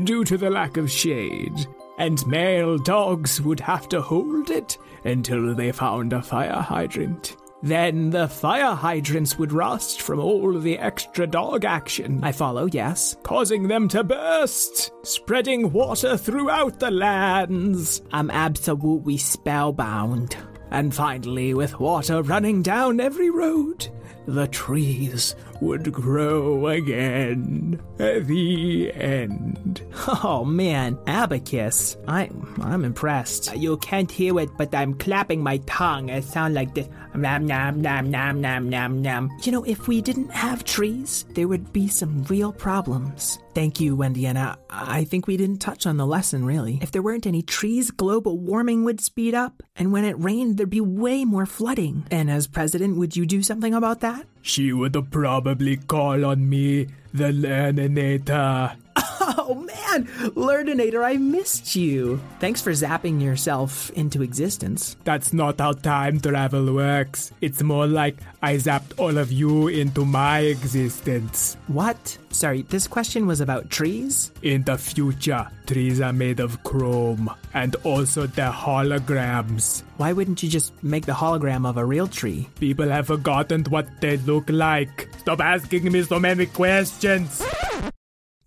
due 0.03 0.23
to 0.23 0.37
the 0.37 0.49
lack 0.49 0.77
of 0.77 0.91
shade. 0.91 1.67
And 1.97 2.25
male 2.27 2.77
dogs 2.77 3.41
would 3.41 3.59
have 3.61 3.89
to 3.89 4.01
hold 4.01 4.49
it 4.49 4.77
until 5.03 5.55
they 5.55 5.71
found 5.71 6.13
a 6.13 6.21
fire 6.21 6.61
hydrant. 6.61 7.35
Then 7.63 8.11
the 8.11 8.27
fire 8.27 8.75
hydrants 8.75 9.39
would 9.39 9.51
rust 9.51 10.03
from 10.03 10.19
all 10.19 10.53
the 10.59 10.77
extra 10.77 11.25
dog 11.25 11.65
action. 11.65 12.23
I 12.23 12.31
follow, 12.31 12.67
yes. 12.67 13.17
Causing 13.23 13.67
them 13.67 13.87
to 13.89 14.03
burst, 14.03 14.91
spreading 15.03 15.71
water 15.71 16.17
throughout 16.17 16.79
the 16.79 16.91
lands. 16.91 18.03
I'm 18.13 18.29
absolutely 18.29 19.17
spellbound. 19.17 20.37
And 20.69 20.93
finally, 20.93 21.55
with 21.55 21.79
water 21.79 22.21
running 22.21 22.61
down 22.61 22.99
every 22.99 23.31
road, 23.31 23.87
the 24.27 24.47
trees 24.49 25.35
would 25.61 25.91
grow 25.91 26.67
again. 26.67 27.81
at 27.97 28.27
The 28.27 28.91
end. 28.93 29.81
Oh 30.23 30.43
man, 30.45 30.99
Abacus. 31.07 31.97
I'm 32.07 32.53
I'm 32.61 32.83
impressed. 32.85 33.55
You 33.55 33.77
can't 33.77 34.11
hear 34.11 34.39
it, 34.39 34.49
but 34.57 34.75
I'm 34.75 34.93
clapping 34.93 35.41
my 35.41 35.57
tongue. 35.65 36.09
It 36.09 36.25
sounds 36.25 36.53
like 36.53 36.75
this. 36.75 36.87
Nom 37.17 37.47
nom 37.47 37.81
nom 37.81 38.11
nom 38.11 38.39
nom 38.39 38.69
nom 38.69 39.01
nom. 39.01 39.31
You 39.41 39.51
know, 39.51 39.63
if 39.63 39.87
we 39.87 40.01
didn't 40.01 40.29
have 40.29 40.63
trees, 40.63 41.25
there 41.33 41.47
would 41.47 41.73
be 41.73 41.87
some 41.87 42.23
real 42.25 42.53
problems. 42.53 43.39
Thank 43.55 43.79
you, 43.79 43.95
Wendy, 43.95 44.27
and 44.27 44.37
I, 44.37 44.55
I 44.69 45.03
think 45.05 45.25
we 45.25 45.35
didn't 45.35 45.57
touch 45.57 45.87
on 45.87 45.97
the 45.97 46.05
lesson 46.05 46.45
really. 46.45 46.77
If 46.79 46.91
there 46.91 47.01
weren't 47.01 47.25
any 47.25 47.41
trees, 47.41 47.89
global 47.89 48.37
warming 48.37 48.83
would 48.83 49.01
speed 49.01 49.33
up, 49.33 49.63
and 49.75 49.91
when 49.91 50.05
it 50.05 50.19
rained, 50.19 50.57
there'd 50.57 50.69
be 50.69 50.79
way 50.79 51.25
more 51.25 51.47
flooding. 51.47 52.05
And 52.11 52.29
as 52.29 52.45
president, 52.45 52.97
would 52.97 53.17
you 53.17 53.25
do 53.25 53.41
something 53.41 53.73
about 53.73 54.01
that? 54.01 54.27
She 54.47 54.71
would 54.71 54.95
probably 55.11 55.75
call 55.75 56.23
on 56.23 56.47
me, 56.47 56.87
the 57.13 57.31
Learninator. 57.35 58.75
Oh 59.39 59.53
man, 59.55 60.07
Learninator, 60.35 61.03
I 61.03 61.17
missed 61.17 61.75
you. 61.75 62.19
Thanks 62.39 62.61
for 62.61 62.71
zapping 62.71 63.21
yourself 63.21 63.89
into 63.91 64.21
existence. 64.21 64.95
That's 65.03 65.33
not 65.33 65.59
how 65.59 65.73
time 65.73 66.19
travel 66.19 66.73
works. 66.73 67.31
It's 67.41 67.61
more 67.61 67.87
like 67.87 68.17
I 68.41 68.55
zapped 68.55 68.97
all 68.97 69.17
of 69.17 69.31
you 69.31 69.67
into 69.67 70.05
my 70.05 70.39
existence. 70.39 71.57
What? 71.67 72.17
Sorry, 72.31 72.63
this 72.63 72.87
question 72.87 73.25
was 73.25 73.41
about 73.41 73.69
trees? 73.69 74.31
In 74.41 74.63
the 74.63 74.77
future, 74.77 75.47
trees 75.65 76.01
are 76.01 76.13
made 76.13 76.39
of 76.39 76.63
chrome 76.63 77.29
and 77.53 77.75
also 77.83 78.27
they're 78.27 78.51
holograms. 78.51 79.83
Why 79.97 80.13
wouldn't 80.13 80.43
you 80.43 80.49
just 80.49 80.71
make 80.83 81.05
the 81.05 81.13
hologram 81.13 81.67
of 81.67 81.77
a 81.77 81.85
real 81.85 82.07
tree? 82.07 82.49
People 82.59 82.89
have 82.89 83.07
forgotten 83.07 83.63
what 83.65 83.87
they 84.01 84.17
look 84.17 84.49
like. 84.49 85.09
Stop 85.17 85.41
asking 85.41 85.91
me 85.91 86.03
so 86.03 86.19
many 86.19 86.45
questions. 86.45 87.43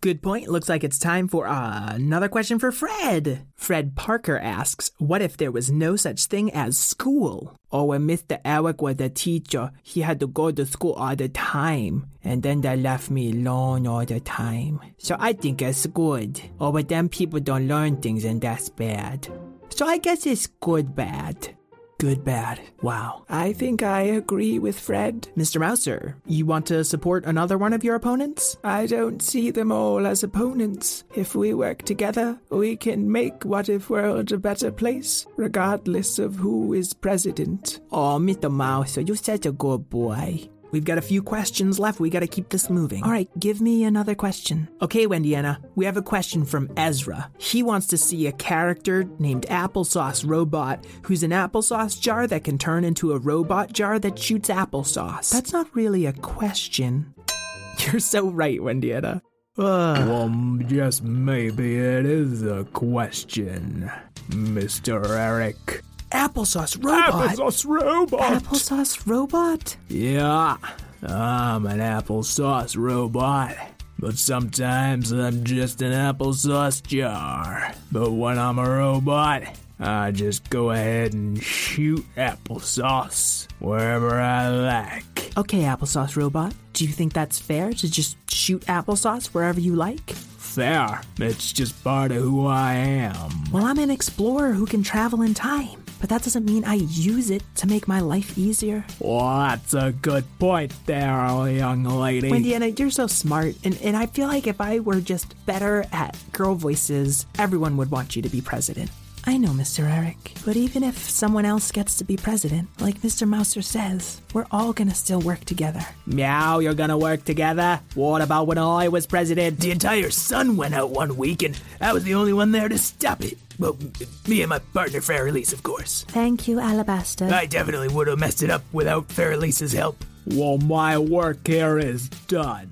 Good 0.03 0.23
point. 0.23 0.49
Looks 0.49 0.71
like 0.71 0.83
it's 0.83 0.99
time 0.99 1.29
for 1.29 1.47
uh, 1.47 1.93
another 1.93 2.29
question 2.31 2.59
for 2.59 2.73
Fred. 2.73 3.45
Fred 3.55 3.97
Parker 3.97 4.39
asks, 4.39 4.91
What 4.97 5.21
if 5.21 5.37
there 5.37 5.53
was 5.53 5.71
no 5.71 5.95
such 5.95 6.25
thing 6.25 6.51
as 6.53 6.79
school? 6.79 7.55
Or 7.71 7.89
when 7.89 8.09
Mr. 8.09 8.41
Eric 8.43 8.81
was 8.81 8.99
a 8.99 9.11
teacher, 9.11 9.73
he 9.83 10.01
had 10.01 10.19
to 10.21 10.27
go 10.27 10.53
to 10.53 10.65
school 10.65 10.95
all 10.95 11.15
the 11.15 11.29
time. 11.29 12.07
And 12.25 12.43
then 12.43 12.63
they 12.63 12.77
left 12.77 13.11
me 13.11 13.33
alone 13.33 13.87
all 13.87 14.07
the 14.07 14.21
time. 14.21 14.81
So 14.97 15.17
I 15.21 15.35
think 15.35 15.61
it's 15.61 15.85
good. 15.85 16.41
Or 16.59 16.73
but 16.73 16.89
then 16.89 17.11
people 17.11 17.41
don't 17.41 17.69
learn 17.69 18.01
things 18.01 18.25
and 18.25 18.41
that's 18.41 18.71
bad. 18.71 19.29
So 19.69 19.87
I 19.87 19.99
guess 19.99 20.25
it's 20.25 20.47
good 20.47 20.95
bad. 20.95 21.57
Good 22.01 22.25
bad. 22.25 22.63
Wow. 22.81 23.27
I 23.29 23.53
think 23.53 23.83
I 23.83 24.01
agree 24.01 24.59
with 24.59 24.81
Fred. 24.81 25.29
Mr. 25.37 25.61
Mouser, 25.61 26.17
you 26.25 26.47
want 26.47 26.65
to 26.69 26.83
support 26.83 27.27
another 27.27 27.59
one 27.59 27.75
of 27.75 27.85
your 27.85 27.95
opponents? 27.95 28.57
I 28.65 28.87
don't 28.87 29.21
see 29.21 29.51
them 29.51 29.71
all 29.71 30.07
as 30.07 30.23
opponents. 30.23 31.05
If 31.15 31.35
we 31.35 31.53
work 31.53 31.83
together, 31.83 32.41
we 32.49 32.77
can 32.77 33.13
make 33.13 33.45
What 33.45 33.69
If 33.69 33.91
World 33.91 34.33
a 34.33 34.39
better 34.39 34.73
place, 34.73 35.27
regardless 35.37 36.19
of 36.19 36.37
who 36.37 36.73
is 36.73 36.95
president. 36.95 37.81
Oh, 37.93 38.19
Mr. 38.19 38.51
Mouser, 38.51 39.03
you're 39.03 39.17
such 39.17 39.45
a 39.45 39.53
good 39.53 39.91
boy. 39.91 40.49
We've 40.71 40.85
got 40.85 40.99
a 40.99 41.03
few 41.03 41.23
questions 41.23 41.79
left. 41.79 42.01
We 42.01 42.11
got 42.11 42.21
to 42.21 42.27
keep 42.27 42.49
this 42.49 42.71
moving. 42.71 43.03
All 43.05 43.11
right, 43.11 43.29
give 43.39 43.61
me 43.61 43.85
another 43.85 44.15
question. 44.15 44.69
Okay, 44.81 45.07
Wendiana, 45.07 45.59
we 45.75 45.85
have 45.85 45.97
a 45.97 46.03
question 46.03 46.45
from 46.45 46.71
Ezra. 46.77 47.31
He 47.39 47.63
wants 47.63 47.87
to 47.89 47.99
see 47.99 48.27
a 48.27 48.33
character 48.33 49.05
named 49.19 49.47
Applesauce 49.49 50.29
Robot 50.29 50.85
who's 51.03 51.23
an 51.23 51.31
applesauce 51.31 52.01
jar 52.01 52.27
that 52.27 52.45
can 52.45 52.59
turn 52.59 52.85
into 52.85 53.13
a 53.13 53.19
robot 53.19 53.73
jar 53.73 53.99
that 53.99 54.19
shoots 54.19 54.49
applesauce. 54.49 55.31
That's 55.31 55.53
not 55.53 55.75
really 55.75 56.07
a 56.07 56.13
question. 56.13 57.15
You're 57.79 58.01
so 58.01 58.29
right, 58.31 58.61
Wendiana. 58.61 59.23
well, 59.57 60.29
just 60.67 61.03
maybe 61.03 61.77
it 61.77 62.07
is 62.07 62.43
a 62.43 62.65
question, 62.73 63.91
Mr. 64.31 65.09
Eric. 65.09 65.83
Applesauce 66.13 66.83
robot. 66.83 67.31
Applesauce 67.31 67.65
robot. 67.67 68.43
Applesauce 68.43 69.07
robot. 69.07 69.77
Yeah, 69.89 70.57
I'm 71.03 71.67
an 71.67 71.79
applesauce 71.79 72.77
robot. 72.77 73.55
But 73.99 74.17
sometimes 74.17 75.13
I'm 75.13 75.45
just 75.45 75.83
an 75.83 75.93
applesauce 75.93 76.83
jar. 76.83 77.75
But 77.93 78.13
when 78.13 78.39
I'm 78.39 78.59
a 78.59 78.69
robot, 78.69 79.43
I 79.79 80.11
just 80.11 80.49
go 80.51 80.71
ahead 80.71 81.13
and 81.13 81.41
shoot 81.43 82.05
applesauce 82.17 83.47
wherever 83.59 84.19
I 84.19 84.49
like. 84.49 85.33
Okay, 85.37 85.63
applesauce 85.63 86.17
robot. 86.17 86.55
Do 86.73 86.87
you 86.87 86.93
think 86.93 87.13
that's 87.13 87.39
fair 87.39 87.73
to 87.73 87.91
just 87.91 88.17
shoot 88.31 88.63
applesauce 88.63 89.27
wherever 89.29 89.61
you 89.61 89.75
like? 89.77 90.11
Fair. 90.11 91.03
It's 91.19 91.53
just 91.53 91.85
part 91.85 92.11
of 92.11 92.23
who 92.23 92.47
I 92.47 92.73
am. 92.75 93.31
Well, 93.53 93.65
I'm 93.67 93.79
an 93.79 93.91
explorer 93.91 94.53
who 94.53 94.67
can 94.67 94.83
travel 94.83 95.23
in 95.23 95.35
time, 95.35 95.80
but 96.01 96.09
that 96.09 96.23
doesn't 96.23 96.45
mean 96.45 96.65
I 96.65 96.75
use 96.75 97.31
it 97.31 97.43
to 97.57 97.67
make 97.67 97.87
my 97.87 98.01
life 98.01 98.37
easier. 98.37 98.85
Well, 98.99 99.39
that's 99.41 99.75
a 99.75 99.93
good 99.93 100.25
point 100.39 100.73
there, 100.87 101.49
young 101.51 101.85
lady. 101.85 102.31
Wendiana, 102.31 102.77
you're 102.79 102.91
so 102.91 103.07
smart, 103.07 103.55
and, 103.65 103.81
and 103.83 103.97
I 103.97 104.07
feel 104.07 104.27
like 104.27 104.47
if 104.47 104.61
I 104.61 104.81
were 104.81 105.01
just 105.01 105.35
better 105.47 105.85
at 105.93 106.17
girl 106.33 106.55
voices, 106.55 107.27
everyone 107.39 107.77
would 107.77 107.91
want 107.91 108.17
you 108.17 108.23
to 108.23 108.29
be 108.29 108.41
president. 108.41 108.91
I 109.31 109.37
know, 109.37 109.51
Mr. 109.51 109.89
Eric, 109.89 110.33
but 110.45 110.57
even 110.57 110.83
if 110.83 110.99
someone 110.99 111.45
else 111.45 111.71
gets 111.71 111.95
to 111.99 112.05
be 112.05 112.17
president, 112.17 112.69
like 112.81 113.01
Mr. 113.03 113.29
Mouser 113.29 113.63
says, 113.63 114.21
we're 114.35 114.49
all 114.51 114.73
gonna 114.73 114.93
still 114.93 115.21
work 115.21 115.45
together. 115.45 115.87
Meow, 116.05 116.59
you're 116.59 116.75
gonna 116.75 116.99
work 116.99 117.25
together? 117.25 117.79
What 117.95 118.23
about 118.23 118.49
when 118.49 118.59
I 118.59 118.89
was 118.89 119.07
president? 119.07 119.61
The 119.61 119.71
entire 119.71 120.11
sun 120.11 120.57
went 120.57 120.75
out 120.75 120.91
one 120.91 121.17
week, 121.17 121.45
and 121.45 121.57
I 121.81 121.93
was 121.93 122.03
the 122.03 122.17
only 122.17 122.33
one 122.33 122.51
there 122.51 122.69
to 122.69 122.77
stop 122.77 123.23
it. 123.23 123.39
Well, 123.57 123.79
me 124.27 124.43
and 124.43 124.49
my 124.49 124.59
partner, 124.59 124.99
Farrelise, 124.99 125.53
of 125.53 125.63
course. 125.63 126.05
Thank 126.09 126.49
you, 126.49 126.59
Alabaster. 126.59 127.27
I 127.33 127.47
definitely 127.47 127.87
would 127.87 128.09
have 128.09 128.19
messed 128.19 128.43
it 128.43 128.51
up 128.51 128.65
without 128.73 129.07
Farrelise's 129.07 129.73
help. 129.73 130.05
Well, 130.27 130.59
my 130.59 130.99
work 130.99 131.47
here 131.47 131.79
is 131.79 132.09
done. 132.27 132.69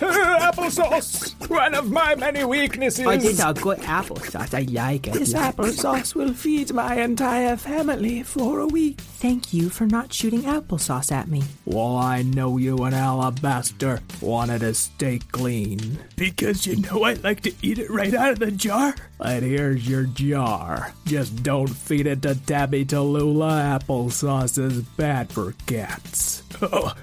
applesauce! 0.40 1.34
One 1.50 1.74
of 1.74 1.90
my 1.90 2.14
many 2.14 2.42
weaknesses. 2.42 3.06
I 3.06 3.18
did 3.18 3.38
a 3.38 3.52
good 3.52 3.78
applesauce. 3.80 4.54
I 4.54 4.62
like 4.72 5.08
it. 5.08 5.12
This 5.12 5.34
applesauce 5.34 6.14
will 6.14 6.32
feed 6.32 6.72
my 6.72 6.94
entire 7.02 7.56
family 7.56 8.22
for 8.22 8.60
a 8.60 8.66
week. 8.66 9.00
Thank 9.00 9.52
you 9.52 9.68
for 9.68 9.84
not 9.84 10.12
shooting 10.14 10.42
applesauce 10.42 11.12
at 11.12 11.28
me. 11.28 11.42
Well, 11.66 11.96
I 11.98 12.22
know 12.22 12.56
you 12.56 12.78
and 12.84 12.94
Alabaster 12.94 14.00
wanted 14.22 14.60
to 14.60 14.72
stay 14.72 15.18
clean. 15.32 15.98
Because 16.16 16.66
you 16.66 16.76
know 16.76 17.02
I 17.04 17.14
like 17.14 17.42
to 17.42 17.52
eat 17.60 17.78
it 17.78 17.90
right 17.90 18.14
out 18.14 18.32
of 18.32 18.38
the 18.38 18.52
jar. 18.52 18.94
And 19.18 19.44
here's 19.44 19.86
your 19.86 20.04
jar. 20.04 20.94
Just 21.04 21.42
don't 21.42 21.68
feed 21.68 22.06
it 22.06 22.22
to 22.22 22.34
Tabby 22.34 22.86
Tallulah. 22.86 23.80
Applesauce 23.80 24.56
is 24.56 24.80
bad 24.80 25.30
for 25.30 25.52
cats. 25.66 26.42
Oh, 26.62 26.94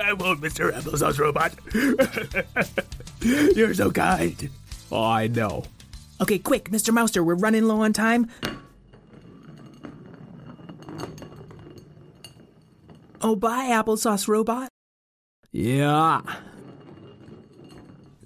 I 0.00 0.12
won't, 0.12 0.40
Mr. 0.40 0.72
Applesauce 0.72 1.18
Robot. 1.18 1.54
You're 3.56 3.74
so 3.74 3.90
kind. 3.90 4.50
Oh, 4.90 5.04
I 5.04 5.26
know. 5.26 5.64
Okay, 6.20 6.38
quick, 6.38 6.70
Mr. 6.70 6.92
Mouser, 6.92 7.22
we're 7.22 7.34
running 7.34 7.64
low 7.64 7.82
on 7.82 7.92
time. 7.92 8.28
Oh, 13.20 13.36
bye, 13.36 13.66
applesauce 13.70 14.28
robot. 14.28 14.68
Yeah. 15.50 16.22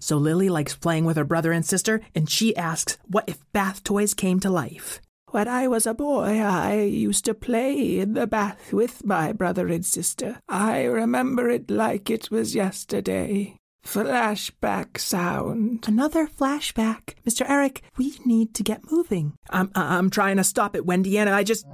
So 0.00 0.16
Lily 0.16 0.48
likes 0.48 0.74
playing 0.74 1.04
with 1.04 1.16
her 1.16 1.24
brother 1.24 1.52
and 1.52 1.64
sister, 1.64 2.02
and 2.14 2.28
she 2.28 2.54
asks, 2.56 2.98
What 3.06 3.24
if 3.26 3.38
bath 3.52 3.84
toys 3.84 4.14
came 4.14 4.40
to 4.40 4.50
life? 4.50 5.00
When 5.32 5.48
I 5.48 5.66
was 5.66 5.86
a 5.86 5.94
boy, 5.94 6.40
I 6.40 6.82
used 6.82 7.24
to 7.24 7.32
play 7.32 8.00
in 8.00 8.12
the 8.12 8.26
bath 8.26 8.70
with 8.70 9.02
my 9.06 9.32
brother 9.32 9.66
and 9.68 9.82
sister. 9.82 10.38
I 10.46 10.82
remember 10.84 11.48
it 11.48 11.70
like 11.70 12.10
it 12.10 12.30
was 12.30 12.54
yesterday. 12.54 13.56
Flashback 13.82 14.98
sound. 14.98 15.84
Another 15.88 16.26
flashback. 16.26 17.14
Mr. 17.26 17.48
Eric, 17.48 17.80
we 17.96 18.12
need 18.26 18.52
to 18.52 18.62
get 18.62 18.92
moving. 18.92 19.32
I'm, 19.48 19.70
I'm 19.74 20.10
trying 20.10 20.36
to 20.36 20.44
stop 20.44 20.76
it, 20.76 20.84
Wendiana. 20.84 21.32
I 21.32 21.44
just. 21.44 21.64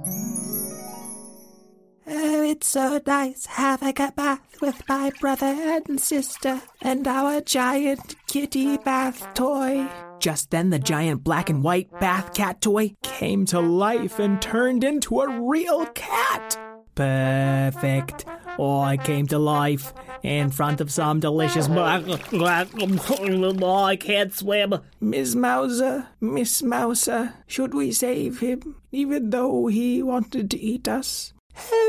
Oh, 2.11 2.43
it's 2.43 2.67
so 2.67 2.99
nice 3.05 3.45
having 3.45 4.01
a 4.01 4.11
bath 4.11 4.61
with 4.61 4.81
my 4.89 5.11
brother 5.21 5.45
and 5.45 6.01
sister 6.01 6.59
and 6.81 7.07
our 7.07 7.39
giant 7.39 8.15
kitty 8.27 8.77
bath 8.77 9.31
toy. 9.35 9.87
Just 10.19 10.49
then, 10.49 10.71
the 10.71 10.79
giant 10.79 11.23
black 11.23 11.51
and 11.51 11.63
white 11.63 11.91
bath 11.99 12.33
cat 12.33 12.61
toy 12.61 12.95
Came 13.03 13.45
to 13.47 13.59
life 13.59 14.17
and 14.17 14.41
turned 14.41 14.83
into 14.83 15.19
a 15.19 15.41
real 15.41 15.85
cat. 15.87 16.57
Perfect. 16.95 18.25
Oh, 18.57 18.79
I 18.79 18.97
came 18.97 19.27
to 19.27 19.37
life 19.37 19.93
in 20.23 20.49
front 20.49 20.81
of 20.81 20.91
some 20.91 21.19
delicious. 21.19 21.69
Oh, 21.71 23.83
I 23.83 23.95
can't 23.97 24.33
swim. 24.33 24.79
Miss 24.99 25.35
Mouser, 25.35 26.07
Miss 26.19 26.63
Mouser, 26.63 27.35
should 27.45 27.73
we 27.73 27.91
save 27.91 28.39
him, 28.39 28.77
even 28.91 29.29
though 29.29 29.67
he 29.67 30.01
wanted 30.01 30.49
to 30.51 30.59
eat 30.59 30.87
us? 30.87 31.33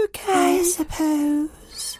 Okay, 0.04 0.58
I 0.58 0.62
suppose. 0.62 1.98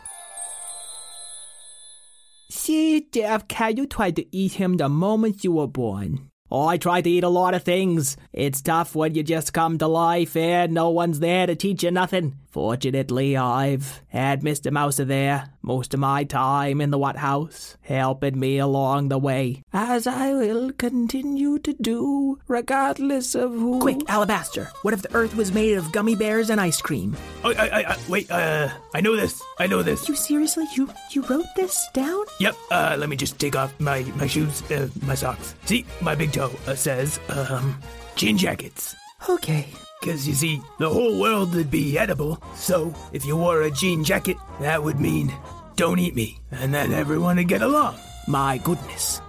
See, 2.51 3.01
Cat, 3.49 3.79
you 3.79 3.87
tried 3.87 4.17
to 4.17 4.37
eat 4.37 4.55
him 4.55 4.77
the 4.77 4.89
moment 4.89 5.45
you 5.45 5.53
were 5.53 5.67
born. 5.67 6.31
Oh, 6.51 6.67
I 6.67 6.79
tried 6.79 7.05
to 7.05 7.11
eat 7.11 7.23
a 7.23 7.29
lot 7.29 7.55
of 7.55 7.63
things. 7.63 8.17
It's 8.33 8.61
tough 8.61 8.97
when 8.97 9.15
you 9.15 9.23
just 9.23 9.53
come 9.53 9.79
to 9.79 9.87
life 9.87 10.37
and 10.37 10.75
no 10.75 10.91
one's 10.91 11.21
there 11.21 11.47
to 11.47 11.55
teach 11.55 11.85
you 11.85 11.93
nothing. 11.93 12.35
Fortunately, 12.51 13.37
I've 13.37 14.03
had 14.09 14.43
Mr. 14.43 14.73
Mouser 14.73 15.05
there 15.05 15.51
most 15.63 15.95
of 15.95 16.01
my 16.01 16.25
time 16.25 16.81
in 16.81 16.91
the 16.91 16.99
What 16.99 17.17
House, 17.17 17.77
helping 17.83 18.41
me 18.41 18.59
along 18.59 19.09
the 19.09 19.19
way. 19.19 19.63
As 19.73 20.07
I 20.09 20.33
will 20.33 20.73
continue 20.73 21.61
to 21.61 21.73
do, 21.75 22.41
regardless 22.49 23.37
of 23.37 23.53
who. 23.53 23.79
Quick, 23.79 24.01
Alabaster, 24.09 24.71
what 24.83 24.95
if 24.95 25.03
the 25.03 25.15
earth 25.15 25.37
was 25.37 25.53
made 25.53 25.77
of 25.77 25.93
gummy 25.93 26.17
bears 26.17 26.51
and 26.51 26.61
ice 26.61 26.81
cream? 26.83 27.17
Oh, 27.45 27.55
I, 27.57 27.69
I, 27.69 27.93
I, 27.93 27.97
wait, 28.09 28.29
uh, 28.31 28.69
I 28.95 29.01
know 29.01 29.15
this. 29.15 29.41
I 29.61 29.69
know 29.69 29.83
this. 29.85 30.09
You 30.09 30.17
seriously? 30.17 30.67
You 30.75 30.91
you 31.13 31.23
wrote 31.23 31.47
this 31.55 31.87
down? 31.95 32.25
Yep, 32.41 32.57
uh, 32.73 32.97
let 32.99 33.09
me 33.09 33.17
just 33.17 33.39
take 33.39 33.55
off 33.55 33.79
my, 33.79 34.03
my 34.17 34.27
shoes, 34.27 34.63
uh, 34.73 34.89
my 35.03 35.15
socks. 35.15 35.55
See, 35.67 35.87
my 36.01 36.17
big 36.17 36.33
toe 36.33 36.51
uh, 36.67 36.75
says, 36.75 37.21
um, 37.29 37.81
jean 38.17 38.37
jackets. 38.37 38.97
Okay. 39.29 39.69
Because 40.01 40.27
you 40.27 40.35
see, 40.35 40.63
the 40.79 40.89
whole 40.89 41.21
world 41.21 41.55
would 41.55 41.71
be 41.71 41.99
edible. 41.99 42.43
So, 42.55 42.95
if 43.13 43.27
you 43.27 43.37
wore 43.37 43.63
a 43.63 43.71
jean 43.71 44.03
jacket, 44.03 44.39
that 44.61 44.83
would 44.83 44.99
mean 44.99 45.33
don't 45.77 45.99
eat 45.99 46.15
me. 46.15 46.39
And 46.51 46.75
then 46.75 46.93
everyone 46.93 47.37
would 47.37 47.49
get 47.49 47.63
along. 47.63 47.97
My 48.27 48.59
goodness. 48.59 49.21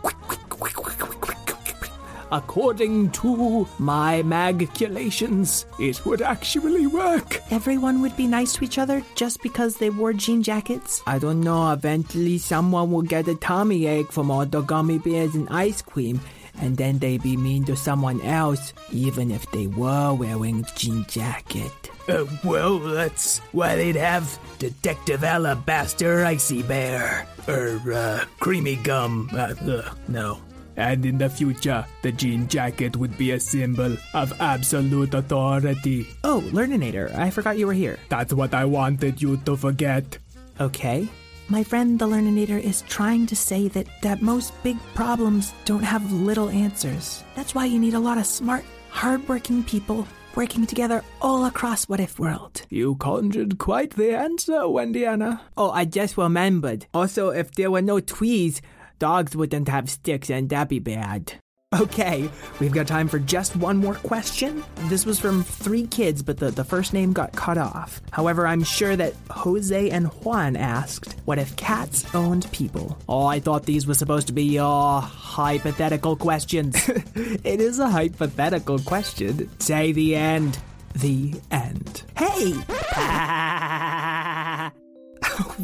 According 2.32 3.12
to 3.12 3.68
my 3.80 4.24
magculations, 4.24 5.66
it 5.80 6.06
would 6.06 6.22
actually 6.22 6.88
work. 6.88 7.42
Everyone 7.52 8.02
would 8.02 8.16
be 8.16 8.26
nice 8.26 8.54
to 8.56 8.64
each 8.64 8.78
other 8.78 9.04
just 9.16 9.42
because 9.44 9.76
they 9.76 9.90
wore 9.90 10.14
jean 10.14 10.42
jackets? 10.42 11.04
I 11.06 11.20
don't 11.20 11.42
know, 11.42 11.72
eventually 11.72 12.38
someone 12.38 12.92
will 12.92 13.02
get 13.02 13.28
a 13.28 13.36
tummy 13.36 13.86
ache 13.86 14.12
from 14.14 14.32
all 14.32 14.46
the 14.46 14.62
gummy 14.62 14.98
bears 14.98 15.36
and 15.36 15.50
ice 15.50 15.82
cream, 15.82 16.22
and 16.62 16.78
then 16.78 17.00
they'd 17.00 17.22
be 17.22 17.36
mean 17.36 17.66
to 17.66 17.76
someone 17.76 18.22
else, 18.22 18.74
even 18.92 19.32
if 19.32 19.50
they 19.52 19.68
were 19.68 20.14
wearing 20.14 20.64
jean 20.76 21.04
jacket. 21.10 21.74
Uh, 22.08 22.26
well, 22.44 22.80
that's 22.80 23.40
why 23.52 23.76
they'd 23.76 23.96
have 23.96 24.40
Detective 24.60 25.24
Alabaster 25.24 26.24
Icy 26.26 26.64
Bear. 26.64 27.28
Or, 27.48 27.82
uh, 27.92 28.26
Creamy 28.40 28.78
Gum. 28.78 29.30
Uh, 29.34 29.54
ugh, 29.68 29.98
no. 30.08 30.40
And 30.78 31.06
in 31.06 31.18
the 31.18 31.30
future, 31.30 31.86
the 32.02 32.12
jean 32.12 32.48
jacket 32.48 32.96
would 32.96 33.18
be 33.18 33.32
a 33.32 33.40
symbol 33.40 33.98
of 34.14 34.34
absolute 34.40 35.14
authority. 35.14 36.08
Oh, 36.24 36.42
Learninator, 36.52 37.14
I 37.14 37.30
forgot 37.30 37.58
you 37.58 37.68
were 37.68 37.74
here. 37.74 38.00
That's 38.10 38.34
what 38.34 38.54
I 38.54 38.66
wanted 38.66 39.22
you 39.22 39.38
to 39.46 39.58
forget. 39.58 40.18
Okay. 40.60 41.10
My 41.52 41.66
friend 41.66 42.00
the 42.00 42.08
Learninator 42.08 42.58
is 42.58 42.84
trying 42.84 43.28
to 43.28 43.36
say 43.36 43.68
that, 43.68 43.86
that 44.04 44.22
most 44.22 44.54
big 44.64 44.78
problems 44.96 45.54
don't 45.66 45.84
have 45.84 46.14
little 46.14 46.48
answers. 46.48 47.26
That's 47.36 47.54
why 47.54 47.66
you 47.66 47.78
need 47.78 47.94
a 47.94 48.00
lot 48.00 48.18
of 48.18 48.26
smart, 48.26 48.64
hardworking 48.90 49.66
people 49.66 50.08
working 50.34 50.66
together 50.66 51.04
all 51.22 51.44
across 51.44 51.90
What 51.90 52.00
If 52.00 52.20
World. 52.20 52.62
You 52.70 52.96
conjured 52.96 53.58
quite 53.58 53.98
the 53.98 54.16
answer, 54.16 54.62
Wendiana. 54.62 55.42
Oh, 55.58 55.72
I 55.72 55.84
just 55.84 56.18
remembered. 56.18 56.86
Also, 56.94 57.32
if 57.32 57.52
there 57.52 57.70
were 57.70 57.82
no 57.82 57.98
tweez, 58.00 58.62
dogs 58.98 59.36
wouldn't 59.36 59.68
have 59.68 59.90
sticks 59.90 60.30
and 60.30 60.48
that'd 60.48 60.70
be 60.70 60.80
bad. 60.80 61.34
Okay, 61.74 62.30
we've 62.60 62.74
got 62.74 62.86
time 62.86 63.08
for 63.08 63.18
just 63.18 63.56
one 63.56 63.78
more 63.78 63.96
question. 63.96 64.62
This 64.90 65.06
was 65.06 65.18
from 65.18 65.42
three 65.42 65.88
kids, 65.88 66.22
but 66.22 66.38
the, 66.38 66.52
the 66.52 66.66
first 66.66 66.92
name 66.92 67.14
got 67.14 67.32
cut 67.32 67.58
off. 67.58 68.02
However, 68.12 68.46
I'm 68.46 68.62
sure 68.62 68.98
that 68.98 69.14
Jose 69.30 69.90
and 69.90 70.08
Juan 70.08 70.58
asked, 70.58 71.16
What 71.24 71.40
if 71.40 71.56
cats 71.56 72.14
owned 72.14 72.52
people? 72.52 72.98
Oh, 73.08 73.26
I 73.26 73.40
thought 73.40 73.64
these 73.64 73.88
were 73.88 73.94
supposed 73.94 74.28
to 74.28 74.34
be 74.34 74.44
your 74.44 75.00
hypothetical 75.00 76.18
questions. 76.18 76.76
it 77.16 77.62
is 77.62 77.80
a 77.80 77.90
hypothetical 77.90 78.80
question. 78.80 79.50
Say 79.60 79.94
the 79.94 80.14
end. 80.14 80.60
The 80.96 81.40
end. 81.52 82.04
Hey! 82.18 82.50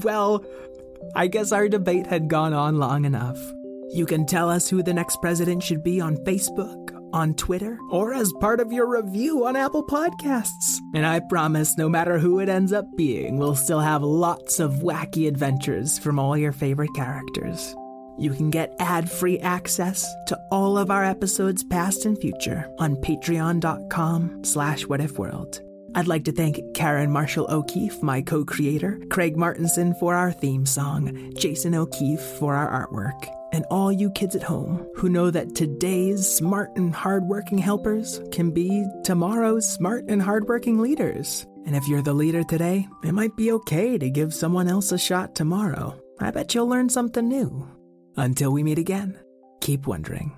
well, 0.01 0.45
I 1.15 1.27
guess 1.27 1.51
our 1.51 1.67
debate 1.67 2.07
had 2.07 2.29
gone 2.29 2.53
on 2.53 2.79
long 2.79 3.03
enough. 3.03 3.37
You 3.89 4.06
can 4.06 4.26
tell 4.26 4.50
us 4.50 4.69
who 4.69 4.84
the 4.84 4.93
next 4.93 5.21
president 5.21 5.63
should 5.63 5.84
be 5.84 6.02
on 6.02 6.17
Facebook, 6.17 6.93
on 7.13 7.34
Twitter, 7.36 7.78
or 7.89 8.13
as 8.13 8.34
part 8.39 8.60
of 8.60 8.71
your 8.71 8.88
review 8.88 9.45
on 9.45 9.56
Apple 9.56 9.86
Podcasts. 9.86 10.80
And 10.93 11.06
I 11.06 11.21
promise, 11.21 11.78
no 11.78 11.88
matter 11.88 12.19
who 12.19 12.39
it 12.39 12.50
ends 12.50 12.73
up 12.73 12.86
being, 12.97 13.38
we'll 13.38 13.56
still 13.56 13.80
have 13.80 14.04
lots 14.04 14.60
of 14.60 14.73
wacky 14.76 15.28
adventures 15.28 15.97
from 15.97 16.19
all 16.19 16.38
your 16.38 16.52
favorite 16.52 16.93
characters. 16.95 17.76
You 18.19 18.32
can 18.32 18.50
get 18.50 18.76
ad-free 18.80 19.39
access 19.39 20.06
to 20.28 20.39
all 20.52 20.78
of 20.78 20.89
our 20.89 21.06
episodes 21.06 21.63
past 21.63 22.06
and 22.06 22.19
future 22.19 22.69
on 22.80 22.95
patreon.com 22.95 24.43
slash 24.43 24.86
whatifworld. 24.86 25.62
I'd 25.95 26.08
like 26.08 26.26
to 26.26 26.32
thank 26.32 26.60
Karen 26.73 27.12
Marshall 27.12 27.47
O'Keefe, 27.50 28.04
my 28.04 28.21
co 28.21 28.43
creator, 28.43 29.00
Craig 29.10 29.38
Martinson 29.38 29.95
for 29.95 30.15
our 30.15 30.32
theme 30.32 30.65
song, 30.65 31.34
Jason 31.36 31.73
O'Keefe 31.73 32.21
for 32.21 32.56
our 32.56 32.88
artwork, 32.88 33.28
and 33.51 33.65
all 33.69 33.91
you 33.91 34.10
kids 34.12 34.36
at 34.36 34.43
home 34.43 34.88
who 34.95 35.10
know 35.10 35.31
that 35.31 35.55
today's 35.55 36.29
smart 36.29 36.69
and 36.75 36.93
hardworking 36.93 37.57
helpers 37.57 38.21
can 38.31 38.51
be 38.51 38.86
tomorrow's 39.03 39.67
smart 39.67 40.05
and 40.07 40.21
hardworking 40.21 40.79
leaders. 40.79 41.45
And 41.65 41.75
if 41.75 41.88
you're 41.88 42.01
the 42.01 42.13
leader 42.13 42.43
today, 42.43 42.88
it 43.03 43.12
might 43.13 43.36
be 43.36 43.51
okay 43.51 43.97
to 43.97 44.10
give 44.10 44.33
someone 44.33 44.67
else 44.67 44.91
a 44.91 44.97
shot 44.97 45.36
tomorrow. 45.36 45.99
I 46.19 46.31
bet 46.31 46.55
you'll 46.55 46.67
learn 46.67 46.89
something 46.89 47.27
new. 47.27 47.67
Until 48.15 48.51
we 48.51 48.63
meet 48.63 48.79
again, 48.79 49.19
keep 49.62 49.86
wondering. 49.86 50.38